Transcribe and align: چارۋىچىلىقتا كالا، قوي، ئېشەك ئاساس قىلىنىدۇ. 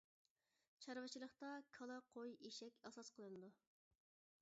چارۋىچىلىقتا 0.85 1.51
كالا، 1.77 1.99
قوي، 2.17 2.35
ئېشەك 2.49 2.83
ئاساس 2.87 3.15
قىلىنىدۇ. 3.19 3.55